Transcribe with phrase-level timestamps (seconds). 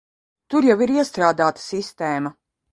[0.53, 2.37] Tur jau ir iestrādāta sistēma.